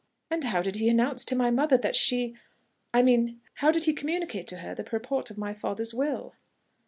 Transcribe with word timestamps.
"And 0.31 0.45
how 0.45 0.63
did 0.63 0.77
he 0.77 0.89
announce 0.89 1.23
to 1.25 1.35
my 1.35 1.51
mother 1.51 1.77
that 1.77 1.95
she.... 1.95 2.35
I 2.91 3.03
mean, 3.03 3.39
how 3.61 3.69
did 3.69 3.83
he 3.83 3.93
communicate 3.93 4.47
to 4.47 4.57
her 4.57 4.73
the 4.73 4.83
purport 4.83 5.29
of 5.29 5.37
my 5.37 5.53
father's 5.53 5.93
will?" 5.93 6.33